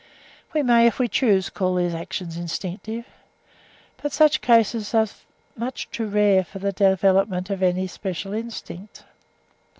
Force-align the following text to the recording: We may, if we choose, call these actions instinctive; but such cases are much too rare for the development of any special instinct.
We 0.51 0.63
may, 0.63 0.87
if 0.87 0.97
we 0.97 1.07
choose, 1.07 1.51
call 1.51 1.75
these 1.75 1.93
actions 1.93 2.35
instinctive; 2.35 3.05
but 4.01 4.11
such 4.11 4.41
cases 4.41 4.95
are 4.95 5.05
much 5.55 5.91
too 5.91 6.07
rare 6.07 6.43
for 6.43 6.57
the 6.57 6.71
development 6.71 7.51
of 7.51 7.61
any 7.61 7.85
special 7.85 8.33
instinct. 8.33 9.03